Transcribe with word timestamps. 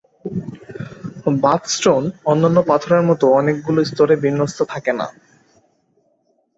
Bath 1.41 1.61
stone 1.67 2.03
অন্যান্য 2.25 2.57
পাথরের 2.69 3.03
মত 3.09 3.21
অনেকগুলো 3.39 3.79
স্তরে 3.85 4.15
বিন্যস্ত 4.23 4.59
থাকেনা। 4.71 5.05